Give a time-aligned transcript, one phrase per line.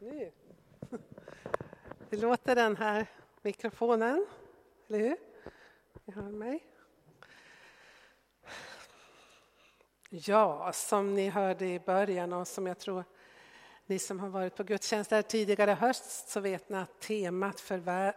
[0.00, 0.32] Nu.
[2.10, 3.06] Det låter den här
[3.42, 4.26] mikrofonen,
[4.88, 5.16] eller hur?
[6.04, 6.66] Ni hör mig?
[10.10, 13.04] Ja, som ni hörde i början och som jag tror
[13.86, 18.12] ni som har varit på gudstjänst där tidigare höst så vet ni att temat för,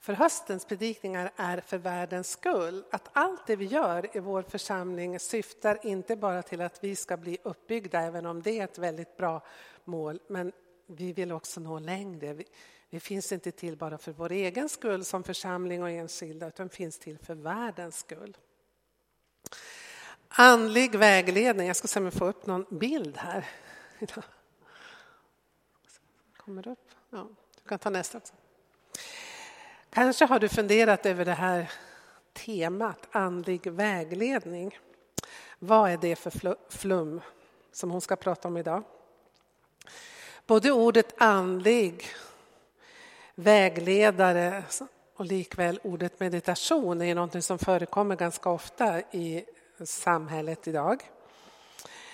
[0.00, 2.84] för höstens predikningar är för världens skull.
[2.90, 7.16] Att allt det vi gör i vår församling syftar inte bara till att vi ska
[7.16, 9.42] bli uppbyggda, även om det är ett väldigt bra
[9.84, 10.52] mål, men
[10.90, 12.32] vi vill också nå längre.
[12.32, 12.44] Vi,
[12.90, 16.98] vi finns inte till bara för vår egen skull som församling och enskilda, utan finns
[16.98, 18.36] till för världens skull.
[20.28, 23.48] Andlig vägledning, jag ska se om jag får upp någon bild här.
[26.36, 26.90] Kommer upp?
[27.10, 27.28] Ja,
[27.62, 28.34] du kan ta nästa också.
[29.90, 31.70] Kanske har du funderat över det här
[32.32, 34.78] temat andlig vägledning.
[35.58, 37.20] Vad är det för flum
[37.72, 38.84] som hon ska prata om idag?
[40.48, 42.06] Både ordet andlig,
[43.34, 44.62] vägledare
[45.16, 49.44] och likväl ordet meditation är något som förekommer ganska ofta i
[49.84, 51.10] samhället idag.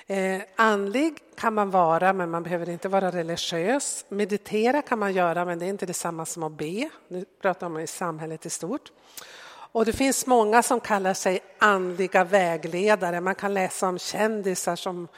[0.07, 4.05] Eh, andlig kan man vara, men man behöver inte vara religiös.
[4.09, 6.89] Meditera kan man göra, men det är inte detsamma som att be.
[7.09, 8.93] Nu pratar man i samhället i stort.
[9.47, 13.21] Och det finns många som kallar sig andliga vägledare.
[13.21, 15.09] Man kan läsa om kändisar som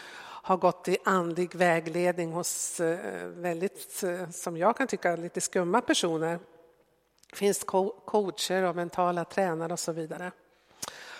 [0.47, 5.80] har gått i andlig vägledning hos eh, väldigt, eh, som jag kan tycka, lite skumma
[5.80, 6.38] personer.
[7.30, 7.64] Det finns
[8.05, 10.33] coacher och mentala tränare och så vidare.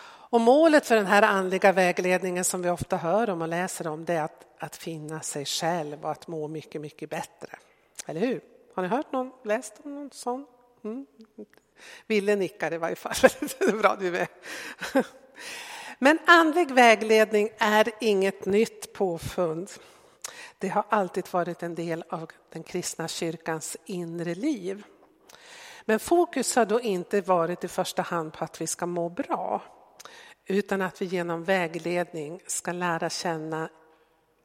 [0.09, 4.05] Och målet för den här andliga vägledningen som vi ofta hör om och läser om
[4.05, 7.59] det är att, att finna sig själv och att må mycket, mycket bättre.
[8.07, 8.41] Eller hur?
[8.75, 10.47] Har ni hört någon, läst om någon sån?
[10.85, 11.07] Mm.
[12.07, 13.15] Ville nickar i varje fall.
[13.59, 14.29] Det är bra, du är
[15.99, 19.71] men andlig vägledning är inget nytt påfund.
[20.59, 24.83] Det har alltid varit en del av den kristna kyrkans inre liv.
[25.85, 29.63] Men fokus har då inte varit i första hand på att vi ska må bra
[30.47, 33.69] utan att vi genom vägledning ska lära känna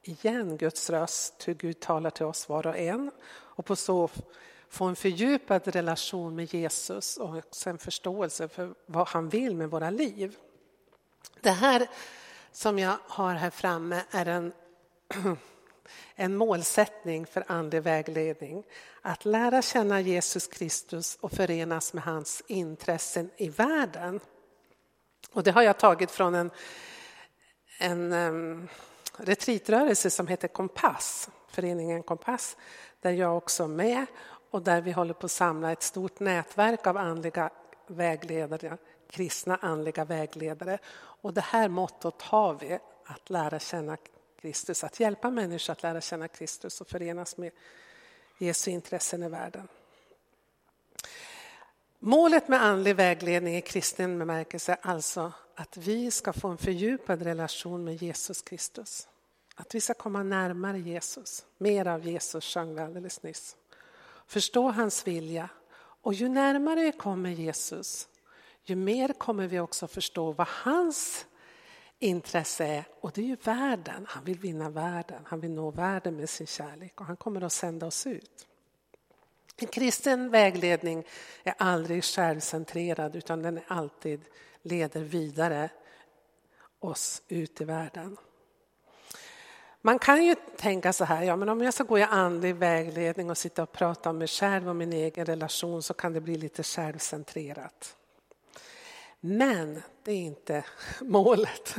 [0.02, 4.10] igen Guds röst, hur Gud talar till oss var och en och på så
[4.68, 9.70] få en fördjupad relation med Jesus och också en förståelse för vad han vill med
[9.70, 10.36] våra liv.
[11.42, 11.86] Det här
[12.52, 14.52] som jag har här framme är en,
[16.14, 18.64] en målsättning för andlig vägledning.
[19.02, 24.20] Att lära känna Jesus Kristus och förenas med hans intressen i världen.
[25.32, 26.50] Och det har jag tagit från en,
[27.78, 28.68] en um,
[29.16, 32.56] retreatrörelse som heter Kompass, föreningen Kompass,
[33.00, 34.06] där jag också är med
[34.50, 37.50] och där vi håller på att samla ett stort nätverk av andliga
[37.86, 38.78] vägledare,
[39.10, 40.78] kristna andliga vägledare.
[40.94, 43.96] Och det här mottot har vi, att lära känna
[44.40, 47.52] Kristus, att hjälpa människor att lära känna Kristus och förenas med
[48.38, 49.68] Jesu intressen i världen.
[51.98, 57.22] Målet med andlig vägledning i kristen bemärkelse är alltså att vi ska få en fördjupad
[57.22, 59.08] relation med Jesus Kristus.
[59.54, 63.56] Att vi ska komma närmare Jesus, mer av Jesus sjöng vi alldeles nyss.
[64.26, 65.48] Förstå hans vilja.
[66.02, 68.08] Och ju närmare vi kommer Jesus,
[68.64, 71.26] ju mer kommer vi också förstå vad hans
[71.98, 72.84] intresse är.
[73.00, 74.06] Och det är ju världen.
[74.08, 75.22] Han vill vinna världen.
[75.26, 78.46] Han vill nå världen med sin kärlek och han kommer att sända oss ut.
[79.56, 81.04] En kristen vägledning
[81.44, 84.20] är aldrig självcentrerad utan den är alltid
[84.62, 85.70] leder vidare
[86.78, 88.16] oss ut i världen.
[89.84, 93.30] Man kan ju tänka så här, ja men om jag ska gå i andlig vägledning
[93.30, 96.36] och sitta och prata om mig själv och min egen relation så kan det bli
[96.36, 97.96] lite självcentrerat.
[99.20, 100.64] Men det är inte
[101.00, 101.76] målet.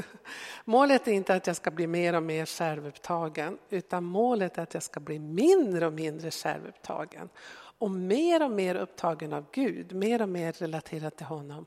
[0.65, 4.73] Målet är inte att jag ska bli mer och mer självupptagen utan målet är att
[4.73, 7.29] jag ska bli mindre och mindre självupptagen
[7.77, 11.65] och mer och mer upptagen av Gud, mer och mer relaterad till honom.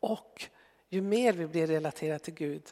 [0.00, 0.44] Och
[0.88, 2.62] ju mer vi blir relaterade till Gud,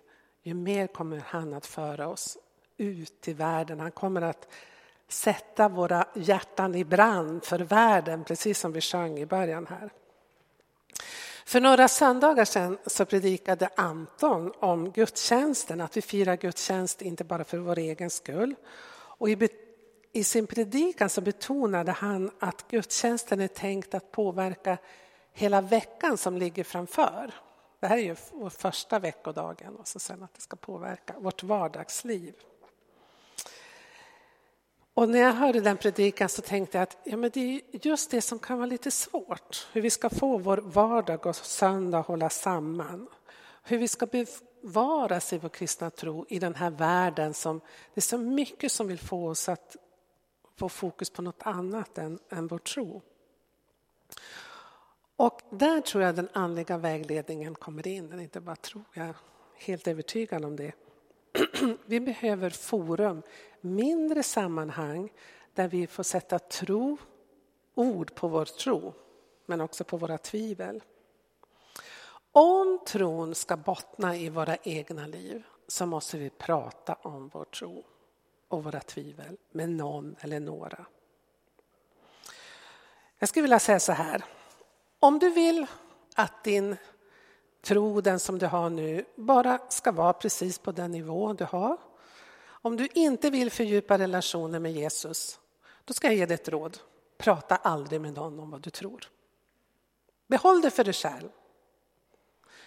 [0.43, 2.39] ju mer kommer han att föra oss
[2.77, 3.81] ut i världen.
[3.81, 4.49] Han kommer att
[5.09, 9.91] sätta våra hjärtan i brand för världen, precis som vi sjöng i början här.
[11.47, 17.45] För några söndagar sedan så predikade Anton om gudstjänsten, att vi firar gudstjänst inte bara
[17.45, 18.55] för vår egen skull.
[19.19, 19.49] Och i,
[20.13, 24.79] i sin predikan så betonade han att gudstjänsten är tänkt att påverka
[25.33, 27.35] hela veckan som ligger framför.
[27.81, 31.43] Det här är ju vår första veckodagen och så sen att det ska påverka vårt
[31.43, 32.35] vardagsliv.
[34.97, 38.11] Och när jag hörde den predikan så tänkte jag att ja, men det är just
[38.11, 39.69] det som kan vara lite svårt.
[39.73, 43.09] Hur vi ska få vår vardag och söndag att hålla samman.
[43.63, 47.61] Hur vi ska bevaras i vår kristna tro i den här världen som
[47.95, 49.77] det är så mycket som vill få oss att
[50.57, 53.03] få fokus på något annat än, än vår tro.
[55.17, 58.11] Och där tror jag den andliga vägledningen kommer in.
[58.11, 59.17] Det är inte bara tror, jag är
[59.55, 60.73] helt övertygad om det.
[61.87, 63.23] Vi behöver forum,
[63.61, 65.13] mindre sammanhang
[65.55, 66.97] där vi får sätta tro,
[67.75, 68.95] ord på vår tro,
[69.47, 70.83] men också på våra tvivel.
[72.33, 77.85] Om tron ska bottna i våra egna liv så måste vi prata om vår tro
[78.49, 80.87] och våra tvivel med någon eller några.
[83.19, 84.25] Jag skulle vilja säga så här.
[84.99, 85.67] Om du vill
[86.15, 86.77] att din
[87.67, 91.77] tro, den som du har nu, bara ska vara precis på den nivå du har.
[92.47, 95.41] Om du inte vill fördjupa relationen med Jesus,
[95.85, 96.79] då ska jag ge dig ett råd.
[97.19, 99.09] Prata aldrig med någon om vad du tror.
[100.27, 101.29] Behåll det för dig själv.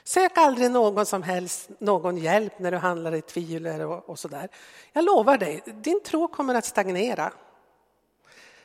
[0.03, 4.49] Sök aldrig någon som helst någon hjälp när du handlar i tvivel och, och sådär.
[4.93, 7.33] Jag lovar dig, din tro kommer att stagnera.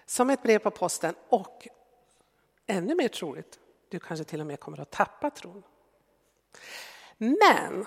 [0.07, 1.69] Som ett brev på posten och
[2.67, 3.59] ännu mer troligt,
[3.89, 5.63] du kanske till och med kommer att tappa tron.
[7.19, 7.87] Men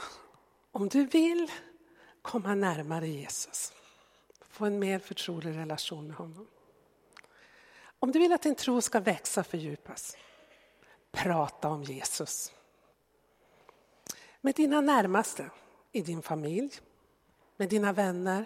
[0.71, 1.51] om du vill
[2.21, 3.73] komma närmare Jesus,
[4.41, 6.47] få en mer förtrolig relation med honom.
[7.99, 10.17] Om du vill att din tro ska växa och fördjupas,
[11.11, 12.51] prata om Jesus.
[14.41, 15.49] Med dina närmaste,
[15.91, 16.79] i din familj,
[17.57, 18.45] med dina vänner,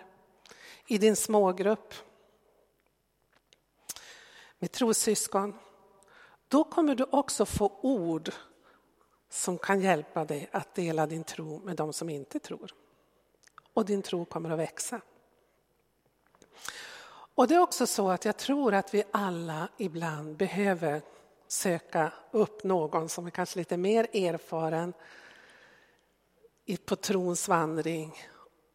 [0.87, 1.93] i din smågrupp,
[4.59, 5.59] med trossyskon.
[6.47, 8.31] Då kommer du också få ord
[9.31, 12.73] som kan hjälpa dig att dela din tro med de som inte tror.
[13.73, 15.01] Och din tro kommer att växa.
[17.35, 21.01] Och det är också så att jag tror att vi alla ibland behöver
[21.47, 24.93] söka upp någon som är kanske lite mer erfaren
[26.85, 28.13] på trons vandring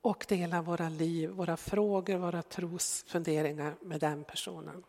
[0.00, 4.84] och dela våra liv, våra frågor, våra trosfunderingar med den personen.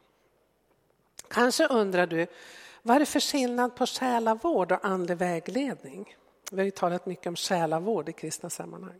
[1.28, 2.28] Kanske undrar du,
[2.88, 6.16] vad är det för skillnad på själavård och andlig vägledning?
[6.52, 9.00] Vi har ju talat mycket om själavård i kristna sammanhang.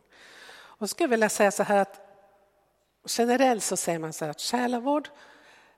[0.50, 2.00] Och jag skulle vilja säga så här att
[3.08, 5.08] generellt så säger man så här att själavård,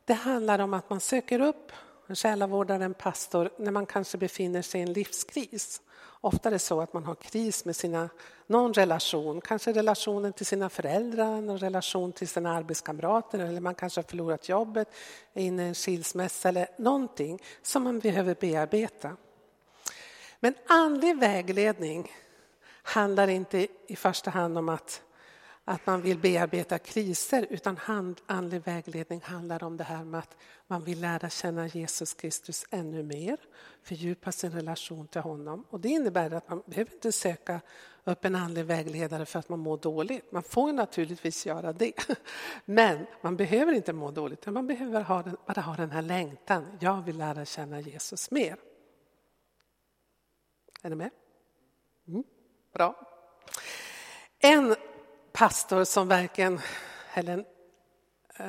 [0.05, 1.73] det handlar om att man söker upp
[2.11, 5.83] en själavårdare, en pastor, när man kanske befinner sig i en livskris.
[6.21, 8.09] Ofta är det så att man har kris med sina,
[8.47, 13.99] någon relation, kanske relationen till sina föräldrar, någon relation till sina arbetskamrater eller man kanske
[13.99, 14.89] har förlorat jobbet,
[15.33, 19.17] är inne i en skilsmässa eller någonting som man behöver bearbeta.
[20.41, 22.13] Men andlig vägledning
[22.83, 25.03] handlar inte i första hand om att
[25.71, 27.79] att man vill bearbeta kriser utan
[28.27, 30.37] andlig vägledning handlar om det här med att
[30.67, 33.37] man vill lära känna Jesus Kristus ännu mer,
[33.83, 35.65] fördjupa sin relation till honom.
[35.71, 37.61] Och det innebär att man behöver inte söka
[38.05, 40.33] upp en andlig vägledare för att man mår dåligt.
[40.33, 41.93] Man får naturligtvis göra det,
[42.65, 44.47] men man behöver inte må dåligt.
[44.47, 46.67] Man behöver ha den, bara ha den här längtan.
[46.81, 48.57] Jag vill lära känna Jesus mer.
[50.83, 51.11] Är ni med?
[52.09, 52.25] Mm,
[52.73, 53.07] bra.
[54.39, 54.77] En
[55.41, 56.61] pastor som verkligen,
[57.15, 57.45] eller en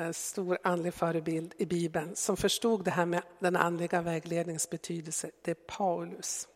[0.02, 5.32] eh, stor andlig förebild i Bibeln, som förstod det här med den andliga vägledningens betydelse,
[5.42, 6.48] det är Paulus.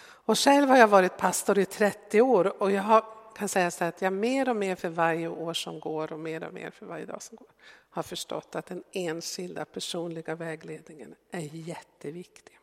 [0.00, 3.04] Och själv har jag varit pastor i 30 år och jag har,
[3.36, 6.44] kan säga så att jag mer och mer för varje år som går och mer
[6.44, 7.48] och mer för varje dag som går
[7.90, 12.58] har förstått att den enskilda personliga vägledningen är jätteviktig.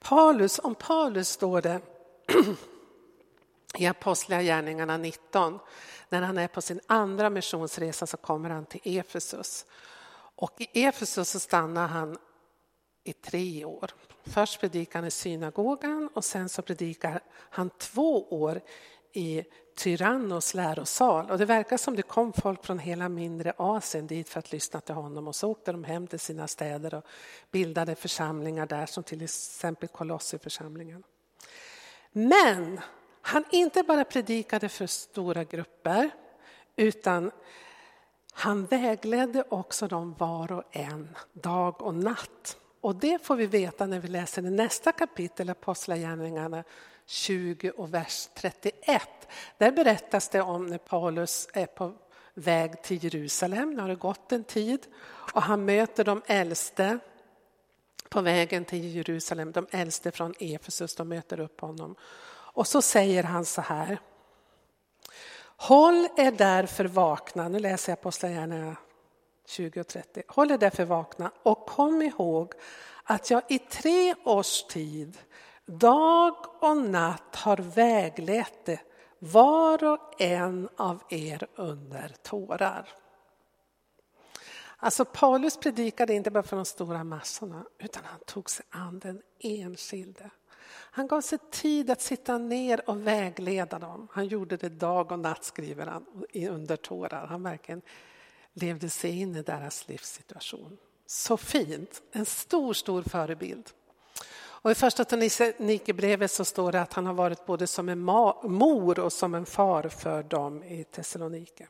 [0.00, 1.80] Paulus, om Paulus står det
[3.78, 5.58] i Apostlagärningarna 19.
[6.08, 9.66] När han är på sin andra missionsresa så kommer han till Efesus.
[10.36, 12.18] Och i Efesus så stannar han
[13.04, 13.90] i tre år.
[14.24, 18.60] Först predikar han i synagogan och sen så predikar han två år
[19.12, 19.44] i
[19.76, 21.30] Tyrannos lärosal.
[21.30, 24.80] Och det verkar som det kom folk från hela mindre Asien dit för att lyssna
[24.80, 27.04] till honom och så åkte de hem till sina städer och
[27.50, 31.02] bildade församlingar där som till exempel Kolossiförsamlingen.
[32.12, 32.80] Men
[33.26, 36.10] han inte bara predikade för stora grupper
[36.76, 37.30] utan
[38.32, 42.56] han vägledde också dem var och en, dag och natt.
[42.80, 46.64] Och det får vi veta när vi läser i nästa kapitel, Apostlagärningarna
[47.06, 49.08] 20 och vers 31.
[49.58, 51.92] Där berättas det om när Paulus är på
[52.34, 54.86] väg till Jerusalem, nu har det gått en tid,
[55.34, 56.98] och han möter de äldste
[58.08, 61.96] på vägen till Jerusalem, de äldste från Efesus, de möter upp honom.
[62.56, 63.98] Och så säger han så här.
[65.56, 68.76] Håll er därför vakna, nu läser jag Apostlagärningarna
[69.46, 70.22] 20 och 30.
[70.28, 72.52] Håll er därför vakna och kom ihåg
[73.04, 75.18] att jag i tre års tid,
[75.66, 78.80] dag och natt har väglett det,
[79.18, 82.88] var och en av er under tårar.
[84.76, 89.22] Alltså Paulus predikade inte bara för de stora massorna utan han tog sig an den
[89.40, 90.30] enskilde.
[90.68, 94.08] Han gav sig tid att sitta ner och vägleda dem.
[94.12, 97.26] Han gjorde det dag och natt skriver han under tårar.
[97.26, 97.82] Han verkligen
[98.52, 100.78] levde sig in i deras livssituation.
[101.06, 103.70] Så fint, en stor, stor förebild.
[104.66, 108.98] Och I första Thessalonikerbrevet så står det att han har varit både som en mor
[108.98, 111.68] och som en far för dem i Thessalonike.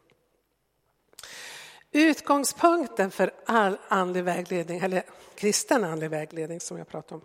[1.93, 5.03] Utgångspunkten för all andlig vägledning, eller
[5.35, 7.23] kristen andlig vägledning som jag pratar om,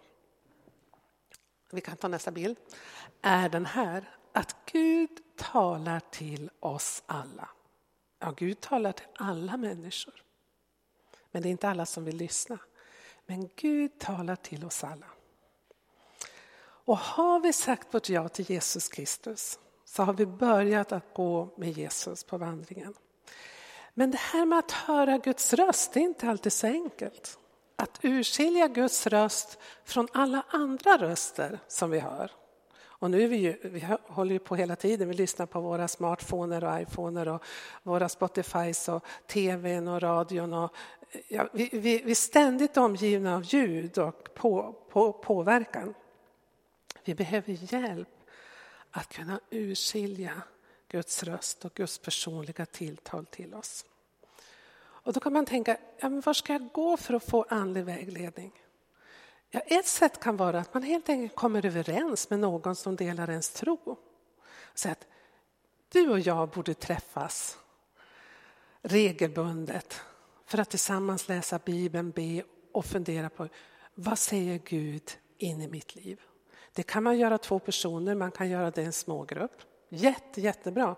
[1.75, 2.57] vi kan ta nästa bild,
[3.21, 7.49] är den här att Gud talar till oss alla.
[8.19, 10.23] Ja, Gud talar till alla människor.
[11.31, 12.57] Men det är inte alla som vill lyssna.
[13.25, 15.05] Men Gud talar till oss alla.
[16.83, 21.53] Och har vi sagt vårt ja till Jesus Kristus så har vi börjat att gå
[21.57, 22.93] med Jesus på vandringen.
[23.93, 27.39] Men det här med att höra Guds röst, det är inte alltid så enkelt.
[27.81, 32.31] Att urskilja Guds röst från alla andra röster som vi hör.
[32.83, 35.87] Och nu är vi, ju, vi håller ju på hela tiden, vi lyssnar på våra
[35.87, 37.43] smartphoner och iPhoner och
[37.83, 40.53] våra Spotifys och tvn och radion.
[40.53, 40.75] Och,
[41.27, 45.93] ja, vi, vi, vi, är ständigt omgivna av ljud och på, på, påverkan.
[47.03, 48.09] Vi behöver hjälp
[48.91, 50.41] att kunna urskilja
[50.87, 53.85] Guds röst och Guds personliga tilltal till oss.
[55.03, 57.85] Och då kan man tänka, ja, men var ska jag gå för att få andlig
[57.85, 58.51] vägledning?
[59.49, 63.29] Ja, ett sätt kan vara att man helt enkelt kommer överens med någon som delar
[63.29, 63.97] ens tro.
[64.73, 65.07] Så att
[65.91, 67.57] du och jag borde träffas
[68.81, 70.01] regelbundet
[70.45, 73.47] för att tillsammans läsa Bibeln, be och fundera på
[73.95, 76.21] vad säger Gud in i mitt liv?
[76.73, 79.61] Det kan man göra två personer, man kan göra det i en smågrupp.
[79.89, 80.95] Jätte, jättebra.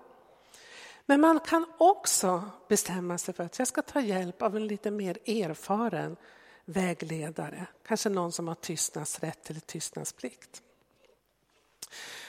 [1.05, 4.91] Men man kan också bestämma sig för att jag ska ta hjälp av en lite
[4.91, 6.17] mer erfaren
[6.65, 7.65] vägledare.
[7.87, 10.61] Kanske någon som har tystnadsrätt eller tystnadsplikt.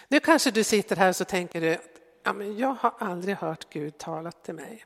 [0.08, 1.78] Nu kanske du sitter här och så tänker du,
[2.22, 4.84] ja, men jag har aldrig hört Gud tala till mig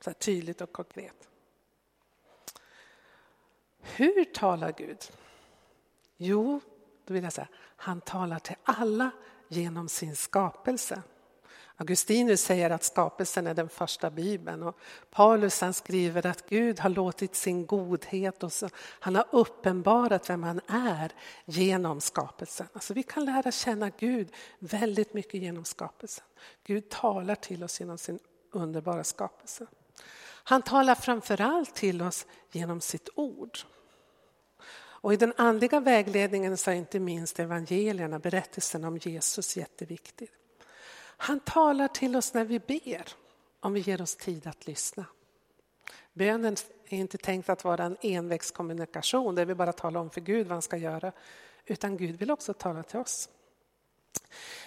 [0.00, 1.28] så här tydligt och konkret.
[3.80, 4.98] Hur talar Gud?
[6.16, 6.60] Jo,
[7.04, 9.10] då vill jag säga, han talar till alla
[9.48, 11.02] genom sin skapelse.
[11.82, 14.78] Augustinus säger att skapelsen är den första bibeln och
[15.10, 20.42] Paulus han skriver att Gud har låtit sin godhet och så, han har uppenbarat vem
[20.42, 21.12] han är
[21.44, 22.66] genom skapelsen.
[22.72, 26.24] Alltså vi kan lära känna Gud väldigt mycket genom skapelsen.
[26.64, 28.18] Gud talar till oss genom sin
[28.52, 29.66] underbara skapelse.
[30.44, 33.58] Han talar framförallt till oss genom sitt ord.
[34.74, 40.28] Och I den andliga vägledningen så är inte minst evangelierna, berättelsen om Jesus jätteviktig.
[41.22, 43.08] Han talar till oss när vi ber,
[43.60, 45.06] om vi ger oss tid att lyssna.
[46.12, 46.56] Bönen
[46.88, 50.52] är inte tänkt att vara en envägskommunikation där vi bara talar om för Gud vad
[50.52, 51.12] han ska göra,
[51.66, 53.28] utan Gud vill också tala till oss.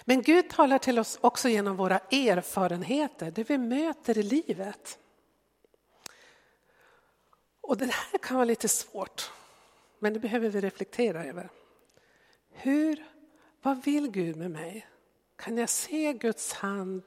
[0.04, 4.98] Men Gud talar till oss också genom våra erfarenheter, det vi möter i livet.
[7.60, 9.30] Och det här kan vara lite svårt,
[9.98, 11.50] men det behöver vi reflektera över.
[12.50, 13.04] Hur,
[13.62, 14.86] vad vill Gud med mig?
[15.36, 17.02] Kan jag se Guds hand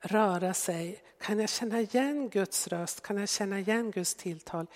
[0.00, 1.02] röra sig?
[1.20, 3.00] Kan jag känna igen Guds röst?
[3.00, 4.66] Kan jag känna igen Guds tilltal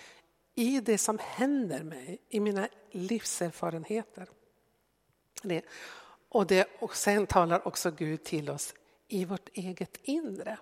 [0.55, 4.29] i det som händer mig, i mina livserfarenheter?
[6.29, 8.73] Och, det, och sen talar också Gud till oss
[9.07, 10.57] i vårt eget inre.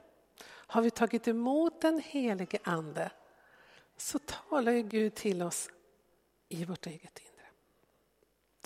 [0.46, 3.12] Har vi tagit emot den helige Ande
[3.98, 5.70] så talar ju Gud till oss
[6.50, 7.48] i vårt eget inre.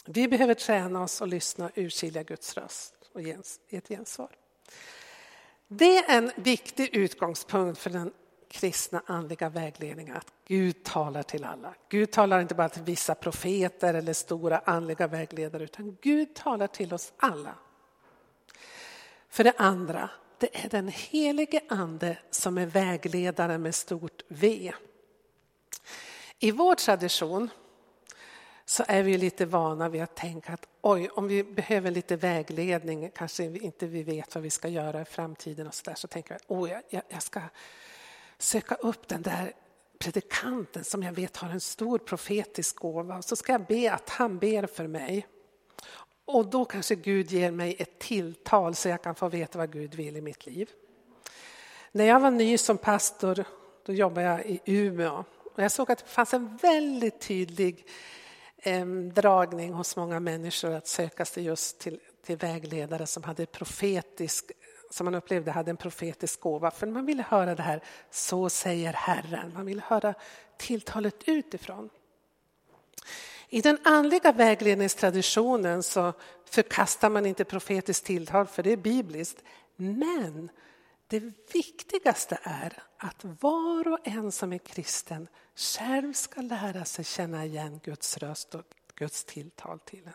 [0.06, 3.38] Vi behöver träna oss och lyssna och urskilja Guds röst och ge
[3.70, 4.30] ett gensvar.
[5.68, 8.14] Det är en viktig utgångspunkt för den
[8.50, 11.76] kristna andliga vägledningen att Gud talar till alla.
[11.90, 16.94] Gud talar inte bara till vissa profeter eller stora andliga vägledare utan Gud talar till
[16.94, 17.56] oss alla.
[19.30, 24.74] För det andra, det är den helige ande som är vägledare med stort V.
[26.40, 27.50] I vår tradition
[28.70, 33.12] så är vi lite vana vid att tänka att oj, om vi behöver lite vägledning,
[33.16, 36.34] kanske inte vi vet vad vi ska göra i framtiden och så där, så tänker
[36.34, 37.42] vi oj, jag, jag ska
[38.38, 39.54] söka upp den där
[40.00, 44.10] predikanten som jag vet har en stor profetisk gåva och så ska jag be att
[44.10, 45.28] han ber för mig.
[46.26, 49.96] Och då kanske Gud ger mig ett tilltal så jag kan få veta vad Gud
[49.96, 50.70] vill i mitt liv.
[51.92, 53.46] När jag var ny som pastor,
[53.86, 57.86] då jobbade jag i Umeå och jag såg att det fanns en väldigt tydlig
[59.14, 64.52] dragning hos många människor att söka sig just till, till vägledare som hade profetisk
[64.90, 66.72] som man upplevde hade en profetisk gåva.
[66.72, 69.54] För man ville höra det här, så säger Herren.
[69.54, 70.14] Man ville höra
[70.58, 71.90] tilltalet utifrån.
[73.50, 76.14] I den andliga vägledningstraditionen så
[76.46, 79.44] förkastar man inte profetiskt tilltal, för det är bibliskt.
[79.76, 80.50] Men
[81.08, 87.46] det viktigaste är att var och en som är kristen själv ska lära sig känna
[87.46, 88.64] igen Guds röst och
[88.96, 90.14] Guds tilltal till en.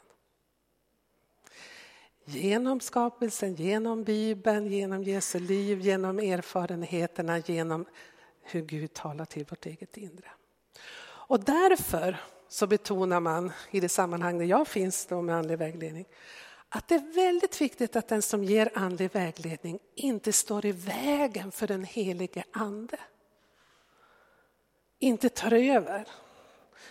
[2.25, 7.87] Genom skapelsen, genom Bibeln, genom Jesu liv, genom erfarenheterna, genom
[8.43, 10.31] hur Gud talar till vårt eget inre.
[11.05, 16.07] Och därför så betonar man i det sammanhang där jag finns då med andlig vägledning
[16.75, 21.53] att det är väldigt viktigt att den som ger andlig vägledning inte står i vägen
[21.53, 22.99] för den helige ande.
[24.99, 26.09] Inte tar över.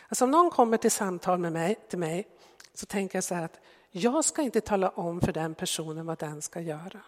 [0.08, 2.28] Alltså om någon kommer till samtal med mig, till mig
[2.74, 3.60] så tänker jag så här att
[3.92, 7.02] jag ska inte tala om för den personen vad den ska göra.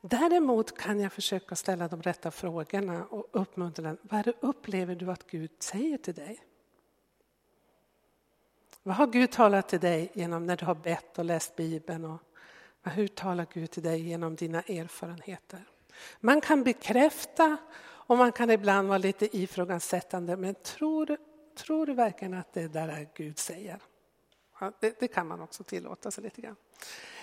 [0.00, 3.98] Däremot kan jag försöka ställa de rätta frågorna och uppmuntra den.
[4.02, 6.40] Vad upplever du att Gud säger till dig?
[8.82, 12.04] Vad har Gud talat till dig genom när du har bett och läst Bibeln?
[12.04, 12.20] Och
[12.82, 15.64] hur talar Gud till dig genom dina erfarenheter?
[16.20, 21.16] Man kan bekräfta och man kan ibland vara lite ifrågasättande men tror,
[21.56, 23.82] tror du verkligen att det där är Gud säger?
[24.60, 26.56] Ja, det, det, kan man också tillåta sig lite grann.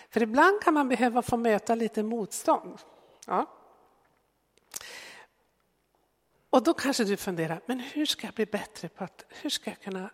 [0.10, 2.80] För ibland kan man behöva få möta lite motstånd.
[3.28, 3.46] Ja.
[6.50, 9.70] Och då kanske du funderar, men hur ska jag bli bättre på att, hur ska
[9.70, 10.10] jag kunna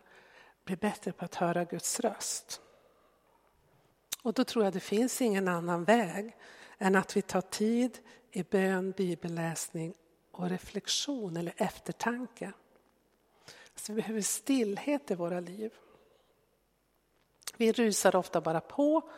[0.66, 2.62] bli bättre på att höra Guds röst?
[4.22, 6.36] Och då tror jag det finns ingen annan väg
[6.78, 8.00] än att vi tar tid
[8.32, 9.94] i bön, bibelläsning
[10.32, 12.52] och reflektion eller eftertanke.
[13.74, 15.74] Alltså vi behöver stillhet i våra liv.
[17.58, 19.10] Vi rusar ofta bara på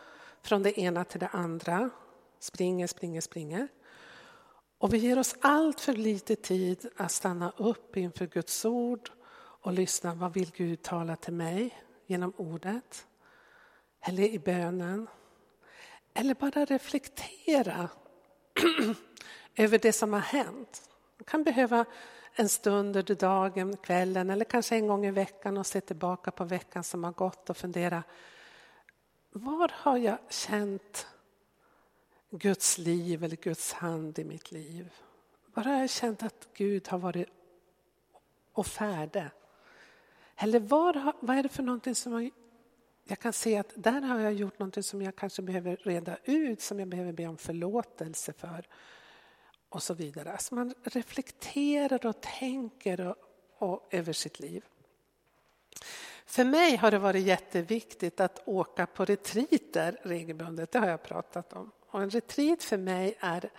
[0.42, 1.90] från det ena till det andra,
[2.38, 3.68] springer, springer, springer.
[4.78, 9.10] Och vi ger oss allt för lite tid att stanna upp inför Guds ord
[9.68, 10.14] och lyssna.
[10.14, 13.06] Vad vill Gud tala till mig genom ordet?
[14.00, 15.08] Eller i bönen?
[16.14, 17.88] Eller bara reflektera
[19.56, 20.90] över det som har hänt.
[21.18, 21.84] Man kan behöva
[22.34, 26.44] en stund under dagen, kvällen eller kanske en gång i veckan och se tillbaka på
[26.44, 28.02] veckan som har gått och fundera.
[29.30, 31.06] Var har jag känt
[32.30, 34.92] Guds liv eller Guds hand i mitt liv?
[35.54, 37.28] Var har jag känt att Gud har varit
[38.52, 39.30] och färde?
[40.40, 42.30] Eller var, vad är det för någonting som
[43.04, 46.60] jag kan se att där har jag gjort någonting som jag kanske behöver reda ut,
[46.60, 48.66] som jag behöver be om förlåtelse för
[49.68, 50.32] och så vidare.
[50.32, 53.16] Alltså man reflekterar och tänker och,
[53.58, 54.64] och över sitt liv.
[56.26, 61.52] För mig har det varit jätteviktigt att åka på retriter regelbundet, det har jag pratat
[61.52, 61.70] om.
[61.86, 63.50] Och en retreat för mig är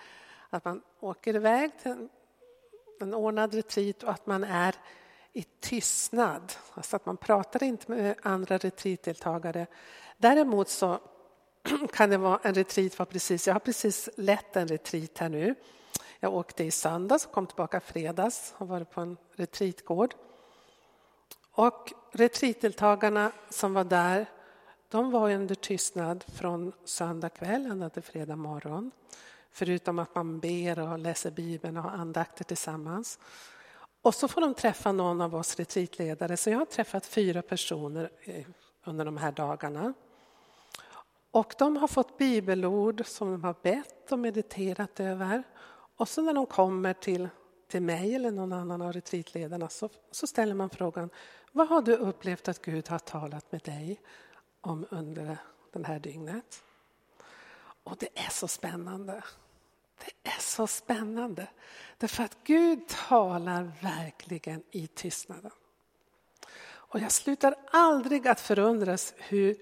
[0.49, 2.09] att man åker iväg till en,
[2.99, 4.75] en ordnad retreat och att man är
[5.33, 6.53] i tystnad.
[6.73, 9.67] Alltså att man pratar inte med andra retreatdeltagare.
[10.17, 10.99] Däremot så
[11.93, 15.55] kan det vara en retreat, var precis, jag har precis lett en retreat här nu
[16.19, 20.15] jag åkte i söndags och kom tillbaka fredags och varit på en retreatgård.
[21.51, 24.25] Och retreatdeltagarna som var där,
[24.89, 28.91] de var under tystnad från söndag kväll ända till fredag morgon.
[29.51, 33.19] Förutom att man ber och läser Bibeln och har andakter tillsammans.
[34.01, 36.37] Och så får de träffa någon av oss retreatledare.
[36.37, 38.45] Så jag har träffat fyra personer eh,
[38.83, 39.93] under de här dagarna.
[41.31, 45.43] Och de har fått bibelord som de har bett och mediterat över.
[45.95, 47.29] Och så när de kommer till,
[47.67, 51.09] till mig eller någon annan av retreatledarna så, så ställer man frågan
[51.51, 54.01] vad har du upplevt att Gud har talat med dig
[54.61, 55.37] om under
[55.73, 56.63] det här dygnet?
[57.83, 59.23] Och det är så spännande.
[60.05, 61.47] Det är så spännande.
[61.97, 65.51] Därför att Gud talar verkligen i tystnaden.
[66.89, 69.57] Och jag slutar aldrig att förundras hur,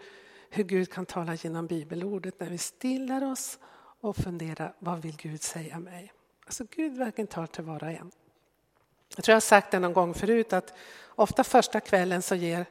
[0.50, 3.60] hur Gud kan tala genom bibelordet när vi stillar oss
[4.02, 6.14] och funderar vad vill Gud säga mig?
[6.46, 8.12] Alltså Gud verkligen tar till var och en.
[9.16, 10.74] Jag tror jag har sagt det någon gång förut att
[11.08, 12.66] ofta första kvällen så ger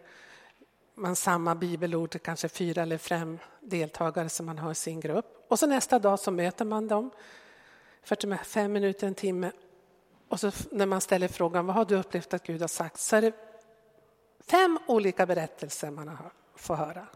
[0.95, 5.47] man samma bibelord till kanske fyra eller fem deltagare som man har i sin grupp.
[5.49, 7.11] Och så nästa dag så möter man dem,
[8.07, 9.53] 45 minuter, en timme.
[10.29, 13.17] Och så när man ställer frågan vad har du upplevt att Gud har sagt så
[13.17, 13.33] är det
[14.47, 16.19] fem olika berättelser man
[16.55, 17.07] får höra.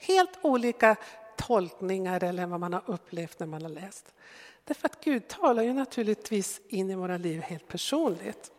[0.00, 0.96] Helt olika
[1.36, 4.14] tolkningar eller vad man har upplevt när man har läst.
[4.64, 8.52] Därför att Gud talar ju naturligtvis in i våra liv helt personligt.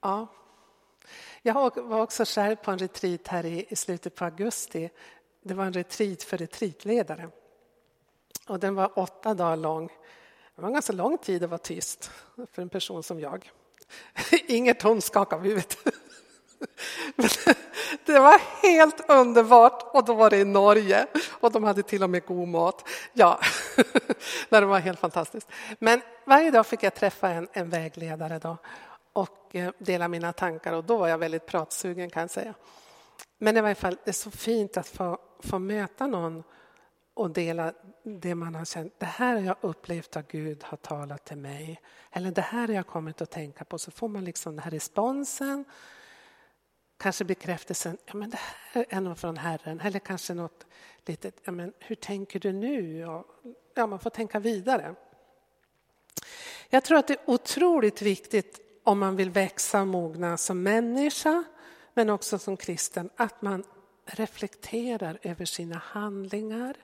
[0.00, 0.26] Ja.
[1.42, 4.90] Jag var också själv på en retreat här i slutet på augusti.
[5.42, 7.30] Det var en retreat för retreatledare.
[8.50, 9.86] Och den var åtta dagar lång.
[10.56, 12.10] Det var en ganska lång tid att vara tyst
[12.52, 13.50] för en person som jag.
[14.46, 15.78] Inget hon skakade huvudet.
[18.04, 22.10] Det var helt underbart och då var det i Norge och de hade till och
[22.10, 22.88] med god mat.
[23.12, 23.40] Ja,
[24.48, 25.48] det var helt fantastiskt.
[25.78, 28.56] Men varje dag fick jag träffa en, en vägledare då
[29.12, 32.54] och eh, dela mina tankar och då var jag väldigt pratsugen kan jag säga.
[33.38, 36.42] Men i varje fall, det är så fint att få, få möta någon
[37.20, 38.94] och dela det man har känt.
[38.98, 41.80] Det här har jag upplevt att Gud har talat till mig.
[42.10, 43.78] Eller det här har jag kommit att tänka på.
[43.78, 45.64] Så får man liksom den här responsen.
[46.98, 49.80] Kanske bekräftelsen, ja men det här är nog från Herren.
[49.80, 50.66] Eller kanske något
[51.06, 52.98] litet, ja men hur tänker du nu?
[53.74, 54.94] Ja, man får tänka vidare.
[56.70, 61.44] Jag tror att det är otroligt viktigt om man vill växa och mogna som människa
[61.94, 63.64] men också som kristen att man
[64.06, 66.76] reflekterar över sina handlingar,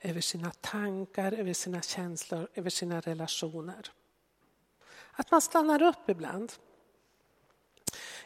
[0.00, 3.90] över sina tankar, över sina känslor, över sina relationer.
[5.12, 6.52] Att man stannar upp ibland.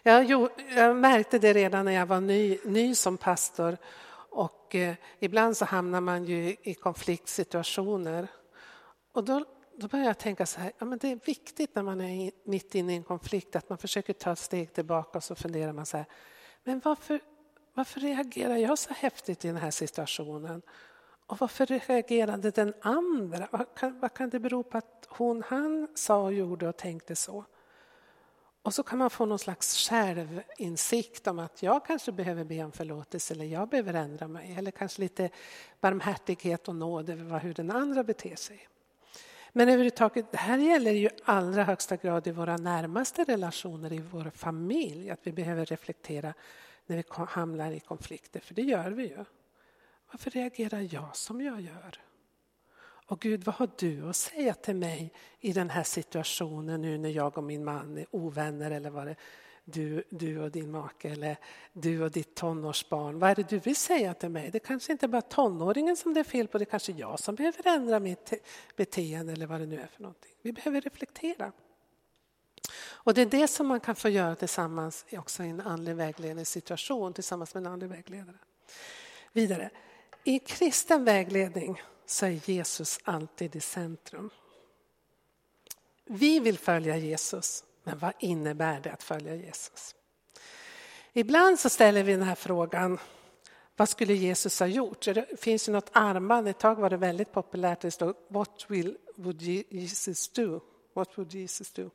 [0.03, 0.31] Jag,
[0.77, 3.77] jag märkte det redan när jag var ny, ny som pastor
[4.33, 8.29] och eh, ibland så hamnar man ju i konfliktsituationer.
[9.13, 9.45] Och då,
[9.77, 12.75] då började jag tänka så här, ja, men det är viktigt när man är mitt
[12.75, 15.87] inne i en konflikt att man försöker ta ett steg tillbaka och så funderar man
[15.87, 16.07] så här,
[16.65, 17.21] men varför,
[17.75, 20.63] varför reagerar jag så häftigt i den här situationen?
[21.27, 23.49] Och varför reagerade den andra?
[23.51, 27.17] Vad kan, vad kan det bero på att hon, han sa och gjorde och tänkte
[27.17, 27.45] så?
[28.63, 32.73] Och så kan man få någon slags självinsikt om att jag kanske behöver be om
[32.73, 34.55] förlåtelse eller jag behöver ändra mig.
[34.59, 35.31] Eller kanske lite
[35.81, 38.69] barmhärtighet och nåd över hur den andra beter sig.
[39.53, 44.31] Men överhuvudtaget, det här gäller ju allra högsta grad i våra närmaste relationer, i vår
[44.35, 45.11] familj.
[45.11, 46.35] Att vi behöver reflektera
[46.87, 49.25] när vi hamnar i konflikter, för det gör vi ju.
[50.13, 52.01] Varför reagerar jag som jag gör?
[53.07, 57.09] Och Gud, vad har du att säga till mig i den här situationen nu när
[57.09, 59.17] jag och min man är ovänner eller vad det
[59.65, 61.37] du, du och din make eller
[61.73, 63.19] du och ditt tonårsbarn.
[63.19, 64.51] Vad är det du vill säga till mig?
[64.51, 67.35] Det kanske inte bara tonåringen som det är fel på, det är kanske jag som
[67.35, 68.33] behöver ändra mitt
[68.77, 70.33] beteende eller vad det nu är för någonting.
[70.43, 71.53] Vi behöver reflektera.
[72.85, 77.13] Och det är det som man kan få göra tillsammans också i en andlig vägledningssituation
[77.13, 78.39] tillsammans med en andlig vägledare.
[79.33, 79.71] Vidare,
[80.25, 84.31] i kristen vägledning så är Jesus alltid i centrum.
[86.05, 89.95] Vi vill följa Jesus, men vad innebär det att följa Jesus?
[91.13, 92.99] Ibland så ställer vi den här frågan,
[93.77, 95.05] vad skulle Jesus ha gjort?
[95.05, 98.99] Det finns ju något armband, ett tag var det väldigt populärt, det stod What will,
[99.17, 100.61] would Jesus do?
[100.95, 101.91] What would Jesus do?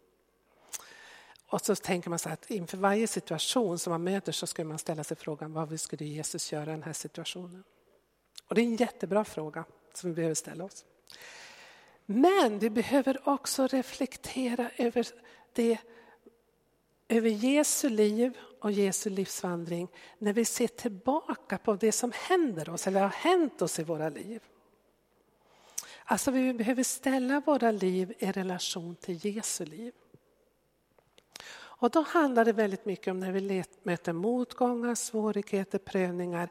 [1.49, 4.79] Och så tänker man så att inför varje situation som man möter så ska man
[4.79, 7.63] ställa sig frågan vad skulle Jesus göra i den här situationen?
[8.47, 10.85] Och det är en jättebra fråga som vi behöver ställa oss.
[12.05, 15.07] Men vi behöver också reflektera över
[15.53, 15.77] det
[17.07, 22.87] över Jesu liv och Jesu livsvandring när vi ser tillbaka på det som händer oss
[22.87, 24.43] eller har hänt oss i våra liv.
[26.03, 29.93] Alltså vi behöver ställa våra liv i relation till Jesu liv.
[31.79, 36.49] Och då handlar det väldigt mycket om när vi möter motgångar, svårigheter, prövningar.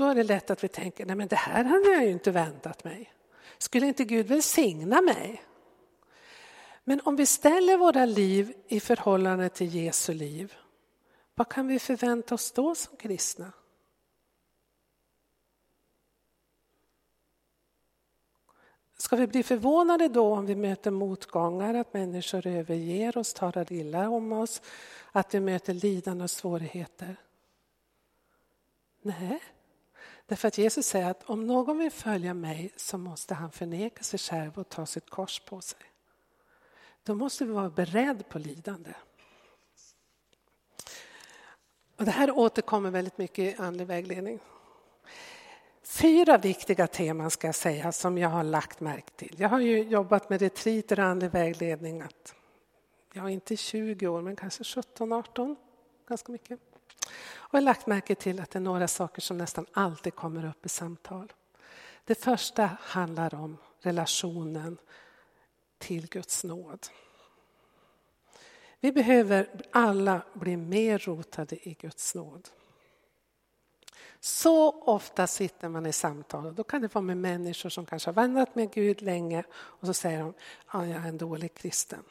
[0.00, 2.30] Då är det lätt att vi tänker, nej men det här hade jag ju inte
[2.30, 3.12] väntat mig.
[3.58, 5.42] Skulle inte Gud välsigna mig?
[6.84, 10.54] Men om vi ställer våra liv i förhållande till Jesu liv,
[11.34, 13.52] vad kan vi förvänta oss då som kristna?
[18.96, 24.08] Ska vi bli förvånade då om vi möter motgångar, att människor överger oss, talar illa
[24.08, 24.62] om oss,
[25.12, 27.16] att vi möter lidande och svårigheter?
[29.02, 29.40] Nej,
[30.30, 34.18] därför att Jesus säger att om någon vill följa mig så måste han förneka sig
[34.18, 35.80] själv och ta sitt kors på sig.
[37.02, 38.90] Då måste vi vara beredda på lidande.
[41.96, 44.38] Och det här återkommer väldigt mycket i andlig vägledning.
[45.82, 49.36] Fyra viktiga teman ska jag säga som jag har lagt märke till.
[49.38, 52.02] Jag har ju jobbat med retriter och andlig vägledning.
[52.02, 52.34] Att,
[53.12, 55.56] ja, inte 20 år, men kanske 17, 18.
[56.08, 56.69] Ganska mycket.
[57.50, 60.48] Och jag har lagt märke till att det är några saker som nästan alltid kommer
[60.48, 61.32] upp i samtal.
[62.04, 64.78] Det första handlar om relationen
[65.78, 66.86] till Guds nåd.
[68.80, 72.48] Vi behöver alla bli mer rotade i Guds nåd.
[74.20, 78.08] Så ofta sitter man i samtal och då kan det vara med människor som kanske
[78.08, 80.36] har vandrat med Gud länge och så säger de att
[80.72, 82.04] ja, jag är en dålig kristen.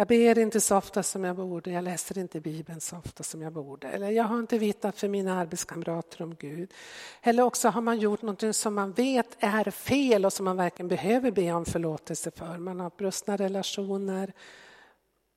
[0.00, 3.42] Jag ber inte så ofta som jag borde, jag läser inte Bibeln så ofta som
[3.42, 3.88] jag borde.
[3.88, 6.74] Eller jag har inte vittnat för mina arbetskamrater om Gud.
[7.22, 10.88] Eller också har man gjort något som man vet är fel och som man verkligen
[10.88, 12.58] behöver be om förlåtelse för.
[12.58, 14.32] Man har brustna relationer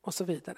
[0.02, 0.58] och så vidare.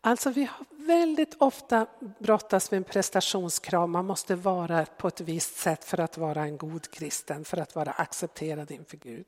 [0.00, 1.86] Alltså vi har väldigt ofta
[2.18, 3.88] brottas med en prestationskrav.
[3.88, 7.74] Man måste vara på ett visst sätt för att vara en god kristen, för att
[7.74, 9.26] vara accepterad inför Gud.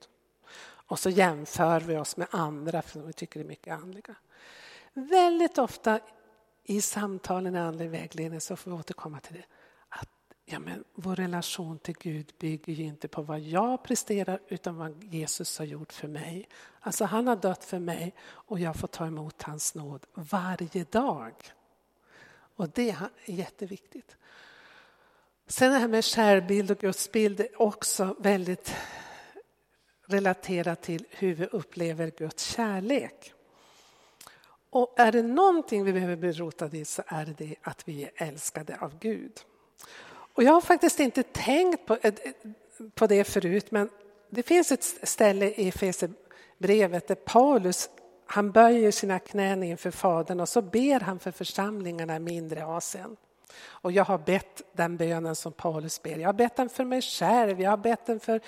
[0.91, 4.15] Och så jämför vi oss med andra för vi tycker det är mycket andliga.
[4.93, 6.01] Väldigt ofta
[6.65, 9.45] i samtalen i andlig vägledning så får vi återkomma till det.
[9.89, 10.09] Att
[10.45, 15.05] ja, men vår relation till Gud bygger ju inte på vad jag presterar utan vad
[15.05, 16.49] Jesus har gjort för mig.
[16.81, 21.35] Alltså han har dött för mig och jag får ta emot hans nåd varje dag.
[22.57, 24.17] Och det är jätteviktigt.
[25.47, 28.75] Sen det här med självbild och gudsbild är också väldigt
[30.11, 33.33] relaterat till hur vi upplever Guds kärlek.
[34.71, 38.11] Och är det någonting vi behöver bli rotade i så är det, att vi är
[38.17, 39.41] älskade av Gud.
[40.35, 42.15] Och jag har faktiskt inte tänkt på, eh,
[42.95, 43.91] på det förut men
[44.31, 47.91] det finns ett ställe i Efesierbrevet där Paulus
[48.27, 53.17] han böjer sina knän inför Fadern och så ber han för församlingarna i mindre Asien.
[53.59, 56.19] Och jag har bett den bönen som Paulus ber.
[56.19, 58.41] Jag har bett den för mig själv, jag har bett den för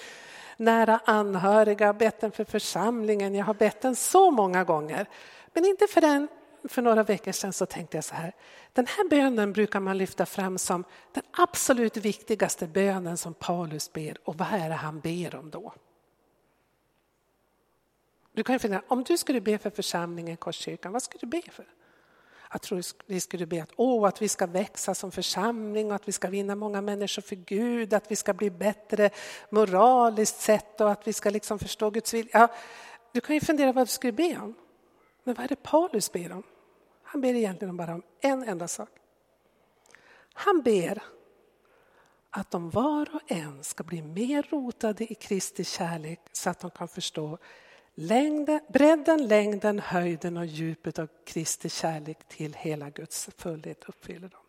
[0.57, 5.09] nära anhöriga, jag har bett den för församlingen, jag har bett den så många gånger.
[5.53, 6.29] Men inte förrän
[6.65, 8.33] för några veckor sedan så tänkte jag så här,
[8.73, 14.17] den här bönen brukar man lyfta fram som den absolut viktigaste bönen som Paulus ber
[14.25, 15.73] och vad är det han ber om då?
[18.33, 21.43] Du kan ju fundera, om du skulle be för församlingen Korskyrkan, vad skulle du be
[21.51, 21.67] för?
[22.53, 26.09] Jag tror vi skulle be att, oh, att vi ska växa som församling och att
[26.09, 29.11] vi ska vinna många människor för Gud, att vi ska bli bättre
[29.51, 32.31] moraliskt sett och att vi ska liksom förstå Guds vilja.
[32.33, 32.49] Ja,
[33.13, 34.55] du kan ju fundera vad du skulle be om.
[35.25, 36.43] Men vad är det Paulus ber om?
[37.03, 38.91] Han ber egentligen bara om en enda sak.
[40.35, 41.03] Han ber
[42.31, 46.71] att de var och en ska bli mer rotade i Kristi kärlek så att de
[46.71, 47.39] kan förstå
[47.95, 54.41] längden, bredden, längden, höjden och djupet av Kristi kärlek till hela Guds fullhet uppfyller dem.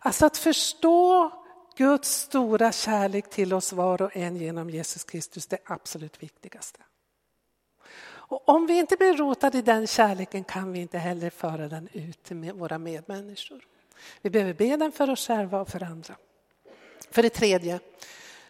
[0.00, 1.32] Alltså att förstå
[1.76, 6.80] Guds stora kärlek till oss var och en genom Jesus Kristus, det absolut viktigaste.
[8.26, 11.88] Och om vi inte blir rotade i den kärleken kan vi inte heller föra den
[11.92, 13.66] ut till våra medmänniskor.
[14.22, 16.16] Vi behöver be den för oss själva och för andra.
[17.10, 17.80] För det tredje,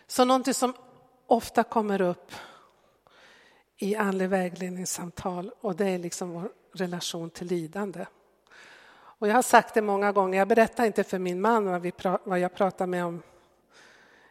[0.07, 0.75] så någonting som
[1.27, 2.33] ofta kommer upp
[3.77, 8.07] i andlig vägledningssamtal och det är liksom vår relation till lidande.
[8.95, 11.93] Och jag har sagt det många gånger, jag berättar inte för min man vad, vi,
[12.25, 13.23] vad jag pratar med om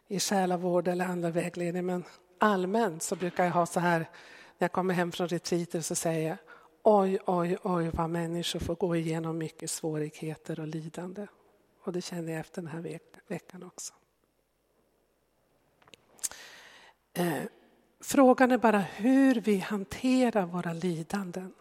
[0.08, 2.03] i själavård eller andlig vägledning men
[2.38, 6.29] allmänt så brukar jag ha så här när jag kommer hem från retriter så säger
[6.29, 6.38] jag
[6.84, 11.27] oj, oj, oj vad människor får gå igenom mycket svårigheter och lidande.
[11.84, 13.93] Och det känner jag efter den här veckan också.
[17.13, 17.43] Eh,
[18.04, 21.54] Frågan är bara hur vi hanterar våra lidanden.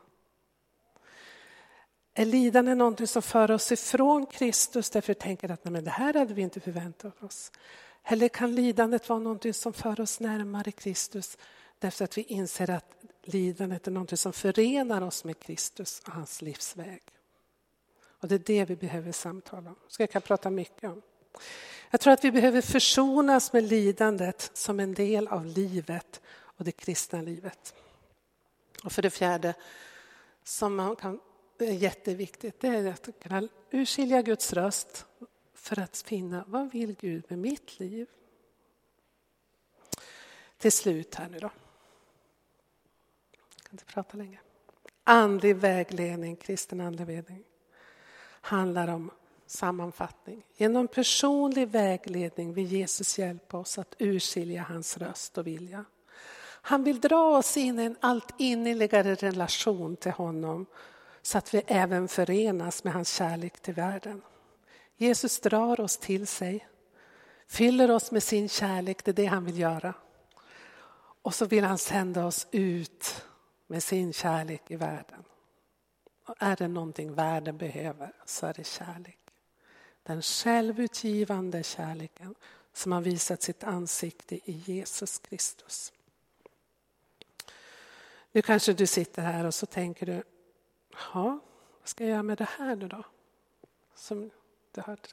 [2.15, 5.91] Är lidande någonting som för oss ifrån Kristus därför vi tänker att nej, men det
[5.91, 7.53] här hade vi inte förväntat oss?
[8.05, 11.39] Eller kan lidandet vara någonting som för oss närmare Kristus
[11.79, 16.43] därför att vi inser att lidandet är någonting som förenar oss med Kristus och hans
[16.43, 17.03] livsväg?
[18.05, 19.77] Och det är det vi behöver samtala om.
[19.89, 21.03] Så jag kan prata mycket om.
[21.93, 26.73] Jag tror att vi behöver försonas med lidandet som en del av livet och det
[26.73, 27.75] kristna livet.
[28.85, 29.55] Och för det fjärde,
[30.43, 31.21] som man kan,
[31.59, 35.07] är jätteviktigt, det är att kunna urskilja Guds röst
[35.55, 38.07] för att finna vad vill Gud med mitt liv?
[40.59, 41.51] Till slut här nu då.
[43.31, 44.39] Jag kan inte prata längre.
[45.05, 47.45] Andlig vägledning, kristen andlig vägledning
[48.41, 49.11] handlar om
[49.53, 50.43] sammanfattning.
[50.57, 55.85] Genom personlig vägledning vill Jesus hjälpa oss att urskilja hans röst och vilja.
[56.65, 60.67] Han vill dra oss in i en allt innerligare relation till honom
[61.23, 64.23] så att vi även förenas med hans kärlek till världen.
[64.97, 66.69] Jesus drar oss till sig,
[67.49, 69.95] fyller oss med sin kärlek, det är det han vill göra.
[71.23, 73.25] Och så vill han sända oss ut
[73.67, 75.25] med sin kärlek i världen.
[76.27, 79.22] Och är det någonting världen behöver så är det kärlek.
[80.03, 82.35] Den självutgivande kärleken
[82.73, 85.93] som har visat sitt ansikte i Jesus Kristus.
[88.33, 90.23] Nu kanske du sitter här och så tänker du,
[91.15, 91.41] ja,
[91.81, 93.05] vad ska jag göra med det här nu då?
[93.95, 94.31] Som
[94.73, 95.09] du hörde.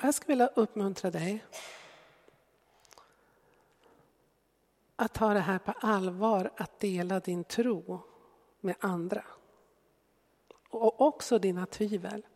[0.00, 1.44] Jag skulle vilja uppmuntra dig
[4.96, 8.00] att ta det här på allvar, att dela din tro
[8.60, 9.24] med andra.
[10.74, 12.26] Och också dina tvivel.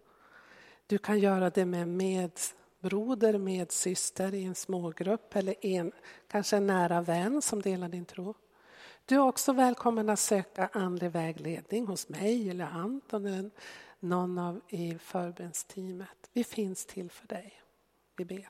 [0.86, 5.92] Du kan göra det med medbroder, medsyster i en smågrupp eller en,
[6.28, 8.34] kanske en nära vän som delar din tro.
[9.04, 13.50] Du är också välkommen att söka andlig vägledning hos mig eller Anton eller
[14.00, 16.30] någon av i förbönsteamet.
[16.32, 17.62] Vi finns till för dig.
[18.16, 18.48] Vi ber.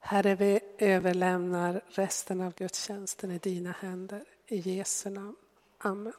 [0.00, 4.24] Herre, vi överlämnar resten av gudstjänsten i dina händer.
[4.46, 5.36] I Jesu namn.
[5.78, 6.12] Amen.